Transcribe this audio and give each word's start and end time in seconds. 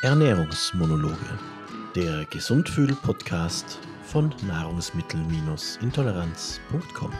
Ernährungsmonologe, 0.00 1.16
der 1.96 2.24
Gesundfühl-Podcast 2.26 3.80
von 4.04 4.32
Nahrungsmittel-intoleranz.com. 4.46 7.12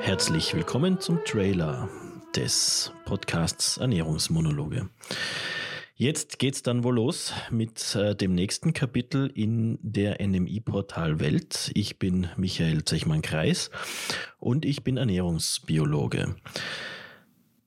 Herzlich 0.00 0.54
willkommen 0.54 1.00
zum 1.00 1.22
Trailer 1.26 1.90
des 2.34 2.92
Podcasts 3.04 3.76
Ernährungsmonologe. 3.76 4.88
Jetzt 5.96 6.38
geht's 6.38 6.62
dann 6.62 6.82
wohl 6.82 6.94
los 6.94 7.34
mit 7.50 7.94
äh, 7.94 8.14
dem 8.14 8.34
nächsten 8.34 8.72
Kapitel 8.72 9.30
in 9.34 9.78
der 9.82 10.26
NMI-Portal 10.26 11.20
Welt. 11.20 11.72
Ich 11.74 11.98
bin 11.98 12.28
Michael 12.38 12.86
Zechmann-Kreis 12.86 13.70
und 14.38 14.64
ich 14.64 14.82
bin 14.82 14.96
Ernährungsbiologe. 14.96 16.36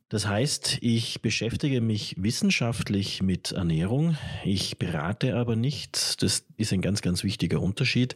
Das 0.09 0.25
heißt, 0.25 0.79
ich 0.81 1.21
beschäftige 1.21 1.81
mich 1.81 2.15
wissenschaftlich 2.17 3.21
mit 3.21 3.51
Ernährung, 3.51 4.17
ich 4.43 4.79
berate 4.79 5.35
aber 5.35 5.55
nicht. 5.55 6.23
Das 6.23 6.45
ist 6.57 6.73
ein 6.73 6.81
ganz, 6.81 7.03
ganz 7.03 7.23
wichtiger 7.23 7.61
Unterschied, 7.61 8.15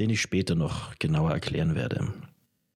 den 0.00 0.10
ich 0.10 0.20
später 0.20 0.56
noch 0.56 0.98
genauer 0.98 1.30
erklären 1.30 1.76
werde. 1.76 2.12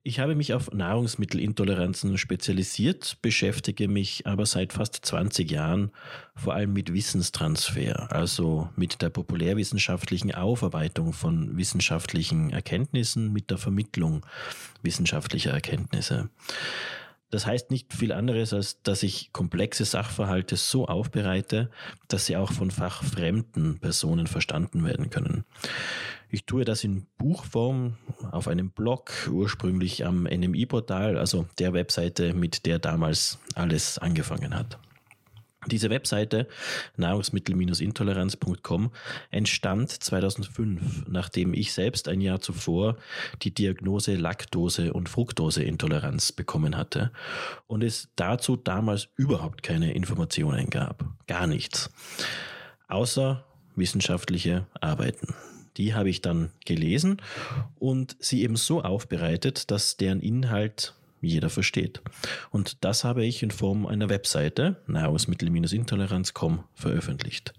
Ich 0.08 0.20
habe 0.20 0.36
mich 0.36 0.54
auf 0.54 0.72
Nahrungsmittelintoleranzen 0.72 2.20
spezialisiert, 2.20 3.18
beschäftige 3.24 3.88
mich 3.88 4.28
aber 4.28 4.46
seit 4.46 4.74
fast 4.74 5.04
20 5.04 5.50
Jahren 5.50 5.90
vor 6.36 6.54
allem 6.54 6.74
mit 6.74 6.94
Wissenstransfer, 6.94 8.12
also 8.12 8.70
mit 8.76 9.02
der 9.02 9.10
populärwissenschaftlichen 9.10 10.36
Aufarbeitung 10.36 11.14
von 11.14 11.58
wissenschaftlichen 11.58 12.52
Erkenntnissen, 12.52 13.34
mit 13.34 13.50
der 13.50 13.58
Vermittlung 13.58 14.24
wissenschaftlicher 14.84 15.50
Erkenntnisse. 15.50 16.30
Das 17.36 17.46
heißt 17.46 17.70
nicht 17.70 17.94
viel 17.94 18.14
anderes, 18.14 18.54
als 18.54 18.82
dass 18.82 19.04
ich 19.04 19.34
komplexe 19.34 19.84
Sachverhalte 19.84 20.56
so 20.56 20.88
aufbereite, 20.88 21.70
dass 22.08 22.28
sie 22.28 22.38
auch 22.38 22.54
von 22.54 22.72
fachfremden 22.72 23.80
Personen 23.80 24.26
verstanden 24.26 24.86
werden 24.86 25.10
können. 25.10 25.44
Ich 26.30 26.46
tue 26.46 26.64
das 26.64 26.86
in 26.86 27.08
Buchform 27.18 27.98
auf 28.32 28.48
einem 28.48 28.70
Blog, 28.70 29.12
ursprünglich 29.30 30.06
am 30.06 30.24
NMI-Portal, 30.24 31.18
also 31.18 31.46
der 31.60 31.74
Webseite, 31.74 32.34
mit 32.34 32.66
der 32.66 32.80
damals 32.80 33.38
alles 33.54 33.98
angefangen 33.98 34.56
hat. 34.56 34.80
Diese 35.68 35.90
Webseite 35.90 36.48
nahrungsmittel-intoleranz.com 36.98 38.92
entstand 39.32 39.92
2005, 39.92 41.08
nachdem 41.08 41.54
ich 41.54 41.74
selbst 41.74 42.08
ein 42.08 42.22
Jahr 42.22 42.40
zuvor 42.42 42.98
die 43.42 43.54
Diagnose 43.54 44.16
Laktose- 44.16 44.94
und 44.94 45.10
Fructoseintoleranz 45.10 46.32
bekommen 46.32 46.78
hatte 46.78 47.12
und 47.68 47.84
es 47.84 48.10
dazu 48.16 48.56
damals 48.56 49.10
überhaupt 49.16 49.64
keine 49.64 49.94
Informationen 49.94 50.70
gab. 50.70 51.06
Gar 51.28 51.48
nichts. 51.48 51.90
Außer 52.88 53.44
wissenschaftliche 53.76 54.68
Arbeiten. 54.80 55.34
Die 55.78 55.94
habe 55.94 56.10
ich 56.10 56.22
dann 56.22 56.52
gelesen 56.66 57.22
und 57.80 58.16
sie 58.20 58.44
eben 58.44 58.56
so 58.56 58.82
aufbereitet, 58.82 59.72
dass 59.72 59.98
deren 59.98 60.22
Inhalt 60.22 60.94
jeder 61.26 61.50
versteht. 61.50 62.02
Und 62.52 62.84
das 62.84 63.04
habe 63.04 63.26
ich 63.26 63.44
in 63.44 63.52
Form 63.52 63.86
einer 63.86 64.10
Webseite, 64.10 64.78
nahrungsmittel-intoleranz.com, 64.88 66.64
veröffentlicht. 66.74 67.54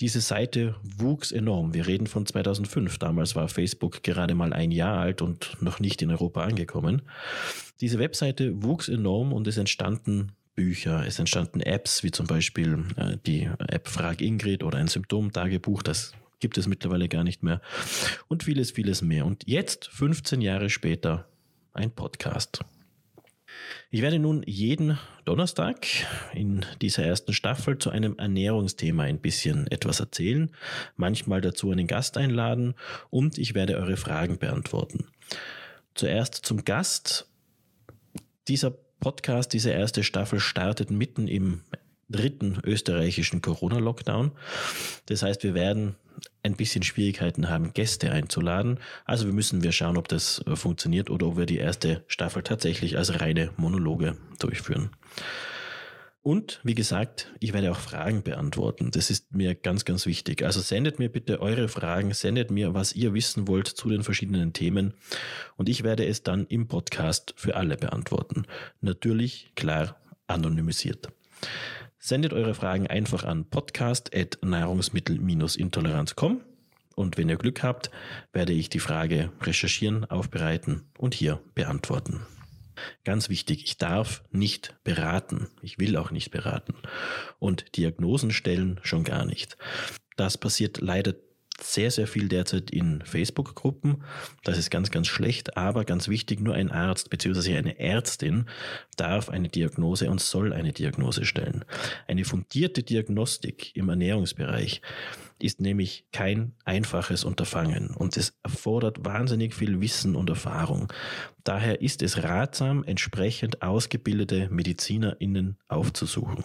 Diese 0.00 0.20
Seite 0.20 0.76
wuchs 0.82 1.32
enorm. 1.32 1.72
Wir 1.72 1.86
reden 1.86 2.06
von 2.06 2.26
2005. 2.26 2.98
Damals 2.98 3.34
war 3.34 3.48
Facebook 3.48 4.02
gerade 4.02 4.34
mal 4.34 4.52
ein 4.52 4.70
Jahr 4.70 4.98
alt 4.98 5.22
und 5.22 5.56
noch 5.62 5.80
nicht 5.80 6.02
in 6.02 6.10
Europa 6.10 6.42
angekommen. 6.42 7.02
Diese 7.80 7.98
Webseite 7.98 8.62
wuchs 8.62 8.88
enorm 8.88 9.32
und 9.32 9.46
es 9.46 9.56
entstanden 9.56 10.32
Bücher, 10.54 11.06
es 11.06 11.18
entstanden 11.18 11.60
Apps, 11.60 12.02
wie 12.02 12.10
zum 12.10 12.26
Beispiel 12.26 12.84
äh, 12.96 13.18
die 13.26 13.48
App 13.68 13.88
Frag 13.88 14.20
Ingrid 14.22 14.64
oder 14.64 14.78
ein 14.78 14.88
Symptomtagebuch, 14.88 15.82
das 15.82 16.12
gibt 16.40 16.58
es 16.58 16.66
mittlerweile 16.66 17.08
gar 17.08 17.24
nicht 17.24 17.42
mehr. 17.42 17.60
Und 18.28 18.44
vieles, 18.44 18.70
vieles 18.70 19.02
mehr. 19.02 19.26
Und 19.26 19.44
jetzt, 19.46 19.88
15 19.88 20.40
Jahre 20.40 20.70
später, 20.70 21.28
ein 21.76 21.90
Podcast. 21.90 22.60
Ich 23.90 24.02
werde 24.02 24.18
nun 24.18 24.42
jeden 24.46 24.98
Donnerstag 25.24 25.86
in 26.34 26.66
dieser 26.82 27.04
ersten 27.04 27.32
Staffel 27.32 27.78
zu 27.78 27.90
einem 27.90 28.18
Ernährungsthema 28.18 29.04
ein 29.04 29.20
bisschen 29.20 29.66
etwas 29.68 30.00
erzählen, 30.00 30.50
manchmal 30.96 31.40
dazu 31.40 31.70
einen 31.70 31.86
Gast 31.86 32.16
einladen 32.16 32.74
und 33.10 33.38
ich 33.38 33.54
werde 33.54 33.76
eure 33.76 33.96
Fragen 33.96 34.38
beantworten. 34.38 35.06
Zuerst 35.94 36.34
zum 36.34 36.64
Gast. 36.64 37.28
Dieser 38.48 38.70
Podcast, 39.00 39.52
diese 39.52 39.70
erste 39.70 40.04
Staffel 40.04 40.40
startet 40.40 40.90
mitten 40.90 41.28
im 41.28 41.62
dritten 42.08 42.58
österreichischen 42.64 43.40
Corona-Lockdown. 43.42 44.32
Das 45.06 45.22
heißt, 45.22 45.42
wir 45.42 45.54
werden 45.54 45.96
ein 46.46 46.56
bisschen 46.56 46.82
Schwierigkeiten 46.82 47.48
haben, 47.48 47.74
Gäste 47.74 48.10
einzuladen. 48.10 48.78
Also 49.04 49.26
wir 49.26 49.34
müssen 49.34 49.62
wir 49.62 49.72
schauen, 49.72 49.96
ob 49.96 50.08
das 50.08 50.42
äh, 50.46 50.56
funktioniert 50.56 51.10
oder 51.10 51.26
ob 51.26 51.36
wir 51.36 51.46
die 51.46 51.58
erste 51.58 52.04
Staffel 52.06 52.42
tatsächlich 52.42 52.96
als 52.96 53.20
reine 53.20 53.50
Monologe 53.56 54.16
durchführen. 54.38 54.90
Und 56.22 56.58
wie 56.64 56.74
gesagt, 56.74 57.32
ich 57.38 57.52
werde 57.52 57.70
auch 57.70 57.78
Fragen 57.78 58.24
beantworten. 58.24 58.90
Das 58.90 59.10
ist 59.10 59.32
mir 59.32 59.54
ganz, 59.54 59.84
ganz 59.84 60.06
wichtig. 60.06 60.44
Also 60.44 60.60
sendet 60.60 60.98
mir 60.98 61.08
bitte 61.08 61.40
eure 61.40 61.68
Fragen, 61.68 62.12
sendet 62.14 62.50
mir, 62.50 62.74
was 62.74 62.94
ihr 62.94 63.14
wissen 63.14 63.46
wollt 63.46 63.68
zu 63.68 63.88
den 63.88 64.02
verschiedenen 64.02 64.52
Themen. 64.52 64.94
Und 65.56 65.68
ich 65.68 65.84
werde 65.84 66.04
es 66.04 66.24
dann 66.24 66.46
im 66.48 66.66
Podcast 66.66 67.32
für 67.36 67.54
alle 67.54 67.76
beantworten. 67.76 68.44
Natürlich, 68.80 69.52
klar, 69.54 70.00
anonymisiert. 70.26 71.10
Sendet 72.06 72.32
eure 72.32 72.54
Fragen 72.54 72.86
einfach 72.86 73.24
an 73.24 73.50
podcast.nahrungsmittel-intoleranz.com 73.50 76.40
und 76.94 77.18
wenn 77.18 77.28
ihr 77.28 77.36
Glück 77.36 77.64
habt, 77.64 77.90
werde 78.32 78.52
ich 78.52 78.70
die 78.70 78.78
Frage 78.78 79.32
recherchieren, 79.42 80.04
aufbereiten 80.04 80.88
und 80.98 81.14
hier 81.14 81.40
beantworten. 81.56 82.24
Ganz 83.02 83.28
wichtig, 83.28 83.64
ich 83.64 83.78
darf 83.78 84.22
nicht 84.30 84.76
beraten. 84.84 85.48
Ich 85.62 85.80
will 85.80 85.96
auch 85.96 86.12
nicht 86.12 86.30
beraten. 86.30 86.76
Und 87.40 87.76
Diagnosen 87.76 88.30
stellen 88.30 88.78
schon 88.84 89.02
gar 89.02 89.24
nicht. 89.24 89.56
Das 90.16 90.38
passiert 90.38 90.80
leider 90.80 91.16
sehr, 91.60 91.90
sehr 91.90 92.06
viel 92.06 92.28
derzeit 92.28 92.70
in 92.70 93.02
Facebook-Gruppen. 93.02 94.04
Das 94.44 94.58
ist 94.58 94.70
ganz, 94.70 94.90
ganz 94.90 95.06
schlecht, 95.06 95.56
aber 95.56 95.84
ganz 95.84 96.08
wichtig, 96.08 96.40
nur 96.40 96.54
ein 96.54 96.70
Arzt 96.70 97.10
bzw. 97.10 97.56
eine 97.56 97.78
Ärztin 97.78 98.46
darf 98.96 99.28
eine 99.28 99.48
Diagnose 99.48 100.10
und 100.10 100.20
soll 100.20 100.52
eine 100.52 100.72
Diagnose 100.72 101.24
stellen. 101.24 101.64
Eine 102.06 102.24
fundierte 102.24 102.82
Diagnostik 102.82 103.74
im 103.74 103.88
Ernährungsbereich 103.88 104.82
ist 105.38 105.60
nämlich 105.60 106.06
kein 106.12 106.54
einfaches 106.64 107.24
Unterfangen 107.24 107.90
und 107.90 108.16
es 108.16 108.38
erfordert 108.42 109.04
wahnsinnig 109.04 109.54
viel 109.54 109.80
Wissen 109.80 110.16
und 110.16 110.30
Erfahrung. 110.30 110.92
Daher 111.44 111.82
ist 111.82 112.02
es 112.02 112.22
ratsam, 112.22 112.84
entsprechend 112.84 113.62
ausgebildete 113.62 114.48
MedizinerInnen 114.50 115.58
aufzusuchen. 115.68 116.44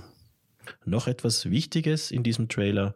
Noch 0.86 1.08
etwas 1.08 1.50
Wichtiges 1.50 2.12
in 2.12 2.24
diesem 2.24 2.50
Trailer. 2.50 2.96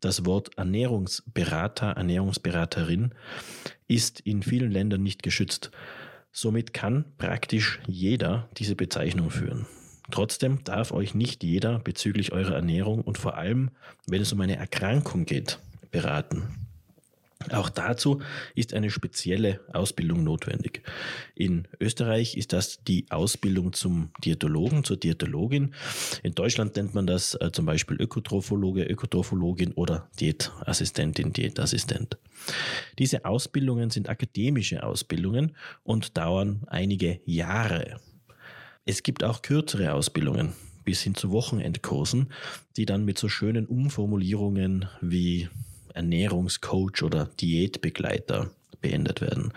Das 0.00 0.24
Wort 0.26 0.56
Ernährungsberater, 0.56 1.92
Ernährungsberaterin 1.92 3.14
ist 3.88 4.20
in 4.20 4.42
vielen 4.42 4.70
Ländern 4.70 5.02
nicht 5.02 5.22
geschützt. 5.22 5.70
Somit 6.30 6.72
kann 6.72 7.04
praktisch 7.18 7.80
jeder 7.86 8.48
diese 8.56 8.74
Bezeichnung 8.74 9.30
führen. 9.30 9.66
Trotzdem 10.10 10.64
darf 10.64 10.92
euch 10.92 11.14
nicht 11.14 11.44
jeder 11.44 11.78
bezüglich 11.78 12.32
eurer 12.32 12.54
Ernährung 12.54 13.02
und 13.02 13.18
vor 13.18 13.36
allem, 13.36 13.70
wenn 14.06 14.22
es 14.22 14.32
um 14.32 14.40
eine 14.40 14.56
Erkrankung 14.56 15.24
geht, 15.24 15.58
beraten. 15.90 16.61
Auch 17.50 17.68
dazu 17.68 18.20
ist 18.54 18.74
eine 18.74 18.90
spezielle 18.90 19.60
Ausbildung 19.72 20.24
notwendig. 20.24 20.82
In 21.34 21.68
Österreich 21.80 22.36
ist 22.36 22.52
das 22.52 22.82
die 22.84 23.06
Ausbildung 23.10 23.72
zum 23.72 24.10
Diätologen, 24.24 24.84
zur 24.84 24.96
Diätologin. 24.96 25.74
In 26.22 26.34
Deutschland 26.34 26.76
nennt 26.76 26.94
man 26.94 27.06
das 27.06 27.34
äh, 27.34 27.50
zum 27.52 27.66
Beispiel 27.66 27.96
Ökotrophologe, 28.00 28.84
Ökotrophologin 28.84 29.72
oder 29.72 30.08
Diätassistentin, 30.20 31.32
Diätassistent. 31.32 32.18
Diese 32.98 33.24
Ausbildungen 33.24 33.90
sind 33.90 34.08
akademische 34.08 34.82
Ausbildungen 34.82 35.56
und 35.82 36.16
dauern 36.16 36.62
einige 36.66 37.20
Jahre. 37.24 38.00
Es 38.84 39.02
gibt 39.02 39.22
auch 39.24 39.42
kürzere 39.42 39.92
Ausbildungen 39.92 40.52
bis 40.84 41.02
hin 41.02 41.14
zu 41.14 41.30
Wochenendkursen, 41.30 42.32
die 42.76 42.86
dann 42.86 43.04
mit 43.04 43.18
so 43.18 43.28
schönen 43.28 43.66
Umformulierungen 43.66 44.88
wie 45.00 45.48
Ernährungscoach 45.94 47.02
oder 47.02 47.26
Diätbegleiter 47.40 48.50
beendet 48.80 49.20
werden. 49.20 49.52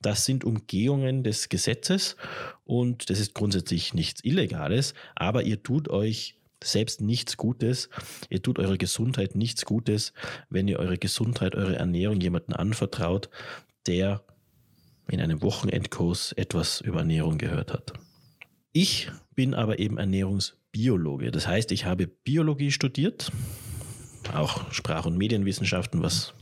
Das 0.00 0.24
sind 0.24 0.44
Umgehungen 0.44 1.22
des 1.22 1.48
Gesetzes 1.48 2.16
und 2.64 3.10
das 3.10 3.20
ist 3.20 3.34
grundsätzlich 3.34 3.94
nichts 3.94 4.24
Illegales, 4.24 4.94
aber 5.14 5.42
ihr 5.42 5.62
tut 5.62 5.88
euch 5.88 6.36
selbst 6.62 7.00
nichts 7.00 7.36
Gutes, 7.36 7.88
ihr 8.28 8.42
tut 8.42 8.58
eurer 8.58 8.76
Gesundheit 8.76 9.34
nichts 9.34 9.64
Gutes, 9.64 10.12
wenn 10.48 10.68
ihr 10.68 10.78
eure 10.78 10.98
Gesundheit, 10.98 11.54
eure 11.54 11.76
Ernährung 11.76 12.20
jemanden 12.20 12.52
anvertraut, 12.52 13.30
der 13.86 14.22
in 15.08 15.20
einem 15.20 15.42
Wochenendkurs 15.42 16.32
etwas 16.32 16.80
über 16.80 17.00
Ernährung 17.00 17.38
gehört 17.38 17.72
hat. 17.72 17.92
Ich 18.72 19.10
bin 19.34 19.54
aber 19.54 19.78
eben 19.78 19.98
Ernährungsbiologe. 19.98 21.30
Das 21.30 21.46
heißt, 21.48 21.72
ich 21.72 21.84
habe 21.84 22.06
Biologie 22.06 22.70
studiert, 22.70 23.32
auch 24.34 24.72
Sprach- 24.72 25.06
und 25.06 25.16
Medienwissenschaften, 25.16 26.02
was 26.02 26.34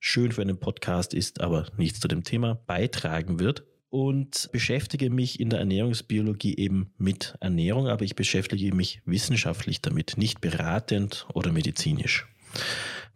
schön 0.00 0.32
für 0.32 0.42
einen 0.42 0.58
Podcast 0.58 1.14
ist, 1.14 1.40
aber 1.40 1.66
nichts 1.76 2.00
zu 2.00 2.08
dem 2.08 2.24
Thema 2.24 2.54
beitragen 2.66 3.38
wird. 3.38 3.64
Und 3.88 4.50
beschäftige 4.52 5.10
mich 5.10 5.38
in 5.40 5.48
der 5.48 5.60
Ernährungsbiologie 5.60 6.56
eben 6.56 6.90
mit 6.98 7.36
Ernährung, 7.40 7.88
aber 7.88 8.04
ich 8.04 8.16
beschäftige 8.16 8.74
mich 8.74 9.00
wissenschaftlich 9.06 9.80
damit, 9.80 10.14
nicht 10.18 10.40
beratend 10.40 11.26
oder 11.32 11.52
medizinisch. 11.52 12.26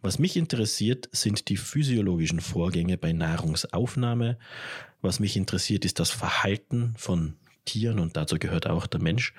Was 0.01 0.17
mich 0.17 0.37
interessiert, 0.37 1.09
sind 1.11 1.49
die 1.49 1.57
physiologischen 1.57 2.39
Vorgänge 2.39 2.97
bei 2.97 3.11
Nahrungsaufnahme. 3.11 4.37
Was 5.01 5.19
mich 5.19 5.37
interessiert, 5.37 5.85
ist 5.85 5.99
das 5.99 6.09
Verhalten 6.09 6.95
von 6.97 7.35
Tieren 7.65 7.99
und 7.99 8.17
dazu 8.17 8.39
gehört 8.39 8.65
auch 8.65 8.87
der 8.87 9.01
Mensch 9.01 9.33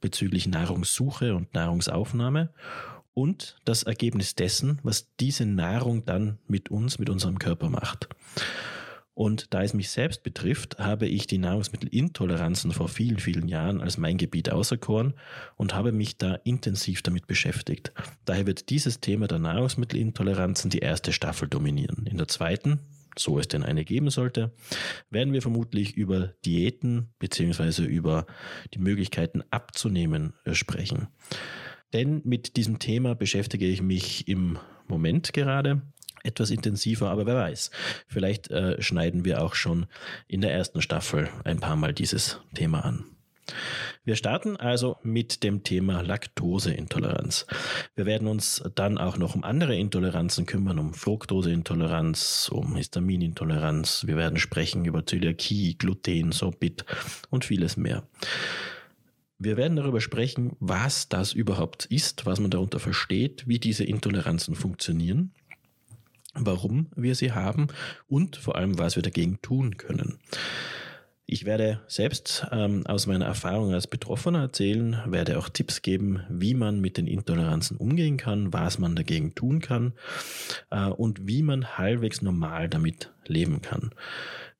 bezüglich 0.00 0.48
Nahrungssuche 0.48 1.36
und 1.36 1.54
Nahrungsaufnahme 1.54 2.50
und 3.14 3.56
das 3.64 3.82
Ergebnis 3.82 4.34
dessen, 4.34 4.78
was 4.82 5.14
diese 5.20 5.46
Nahrung 5.46 6.04
dann 6.04 6.38
mit 6.46 6.70
uns, 6.70 6.98
mit 6.98 7.10
unserem 7.10 7.38
Körper 7.38 7.68
macht. 7.68 8.08
Und 9.14 9.52
da 9.52 9.62
es 9.62 9.74
mich 9.74 9.90
selbst 9.90 10.22
betrifft, 10.22 10.78
habe 10.78 11.06
ich 11.06 11.26
die 11.26 11.36
Nahrungsmittelintoleranzen 11.36 12.72
vor 12.72 12.88
vielen, 12.88 13.18
vielen 13.18 13.46
Jahren 13.46 13.82
als 13.82 13.98
mein 13.98 14.16
Gebiet 14.16 14.50
auserkoren 14.50 15.12
und 15.56 15.74
habe 15.74 15.92
mich 15.92 16.16
da 16.16 16.36
intensiv 16.44 17.02
damit 17.02 17.26
beschäftigt. 17.26 17.92
Daher 18.24 18.46
wird 18.46 18.70
dieses 18.70 19.00
Thema 19.00 19.28
der 19.28 19.38
Nahrungsmittelintoleranzen 19.38 20.70
die 20.70 20.78
erste 20.78 21.12
Staffel 21.12 21.46
dominieren. 21.46 22.06
In 22.06 22.16
der 22.16 22.28
zweiten, 22.28 22.80
so 23.18 23.38
es 23.38 23.48
denn 23.48 23.64
eine 23.64 23.84
geben 23.84 24.08
sollte, 24.08 24.50
werden 25.10 25.34
wir 25.34 25.42
vermutlich 25.42 25.94
über 25.94 26.32
Diäten 26.46 27.10
bzw. 27.18 27.84
über 27.84 28.24
die 28.72 28.78
Möglichkeiten 28.78 29.42
abzunehmen 29.50 30.32
äh, 30.44 30.54
sprechen. 30.54 31.08
Denn 31.92 32.22
mit 32.24 32.56
diesem 32.56 32.78
Thema 32.78 33.14
beschäftige 33.14 33.66
ich 33.66 33.82
mich 33.82 34.28
im 34.28 34.58
Moment 34.88 35.32
gerade 35.32 35.82
etwas 36.24 36.50
intensiver, 36.50 37.10
aber 37.10 37.26
wer 37.26 37.34
weiß, 37.34 37.70
vielleicht 38.06 38.50
äh, 38.50 38.80
schneiden 38.80 39.24
wir 39.24 39.42
auch 39.42 39.54
schon 39.54 39.86
in 40.28 40.40
der 40.40 40.52
ersten 40.52 40.80
Staffel 40.80 41.28
ein 41.44 41.58
paar 41.58 41.76
Mal 41.76 41.92
dieses 41.92 42.40
Thema 42.54 42.84
an. 42.84 43.04
Wir 44.04 44.16
starten 44.16 44.56
also 44.56 44.96
mit 45.02 45.42
dem 45.42 45.62
Thema 45.64 46.00
Laktoseintoleranz. 46.00 47.46
Wir 47.94 48.06
werden 48.06 48.28
uns 48.28 48.62
dann 48.74 48.98
auch 48.98 49.16
noch 49.16 49.34
um 49.34 49.44
andere 49.44 49.76
Intoleranzen 49.76 50.46
kümmern, 50.46 50.78
um 50.78 50.94
Fructoseintoleranz, 50.94 52.50
um 52.52 52.76
Histaminintoleranz. 52.76 54.06
Wir 54.06 54.16
werden 54.16 54.38
sprechen 54.38 54.84
über 54.84 55.06
Zöliakie, 55.06 55.76
Gluten, 55.76 56.32
Sorbit 56.32 56.84
und 57.30 57.44
vieles 57.44 57.76
mehr. 57.76 58.04
Wir 59.44 59.56
werden 59.56 59.76
darüber 59.76 60.00
sprechen, 60.00 60.52
was 60.60 61.08
das 61.08 61.32
überhaupt 61.32 61.86
ist, 61.86 62.26
was 62.26 62.38
man 62.38 62.52
darunter 62.52 62.78
versteht, 62.78 63.48
wie 63.48 63.58
diese 63.58 63.82
Intoleranzen 63.82 64.54
funktionieren, 64.54 65.32
warum 66.32 66.86
wir 66.94 67.16
sie 67.16 67.32
haben 67.32 67.66
und 68.06 68.36
vor 68.36 68.54
allem, 68.54 68.78
was 68.78 68.94
wir 68.94 69.02
dagegen 69.02 69.42
tun 69.42 69.78
können. 69.78 70.20
Ich 71.26 71.44
werde 71.44 71.80
selbst 71.88 72.46
ähm, 72.52 72.86
aus 72.86 73.08
meiner 73.08 73.24
Erfahrung 73.24 73.74
als 73.74 73.88
Betroffener 73.88 74.42
erzählen, 74.42 75.02
werde 75.06 75.36
auch 75.38 75.48
Tipps 75.48 75.82
geben, 75.82 76.20
wie 76.28 76.54
man 76.54 76.80
mit 76.80 76.96
den 76.96 77.08
Intoleranzen 77.08 77.78
umgehen 77.78 78.18
kann, 78.18 78.52
was 78.52 78.78
man 78.78 78.94
dagegen 78.94 79.34
tun 79.34 79.60
kann 79.60 79.94
äh, 80.70 80.86
und 80.86 81.26
wie 81.26 81.42
man 81.42 81.78
halbwegs 81.78 82.22
normal 82.22 82.68
damit 82.68 83.10
leben 83.26 83.60
kann. 83.60 83.90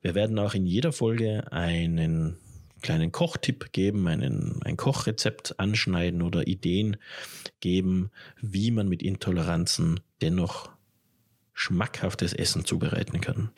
Wir 0.00 0.17
werden 0.17 0.40
auch 0.40 0.55
in 0.55 0.67
jeder 0.67 0.90
Folge 0.90 1.52
einen 1.52 2.38
kleinen 2.82 3.12
Kochtipp 3.12 3.73
geben, 3.73 4.06
einen, 4.08 4.61
ein 4.62 4.76
Kochrezept 4.76 5.58
anschneiden 5.58 6.23
oder 6.23 6.46
Ideen 6.46 6.96
geben, 7.61 8.11
wie 8.40 8.70
man 8.70 8.88
mit 8.88 9.02
Intoleranzen 9.02 10.00
dennoch 10.20 10.70
schmackhaftes 11.55 12.32
Essen 12.32 12.64
zubereiten 12.64 13.20
kann. 13.20 13.50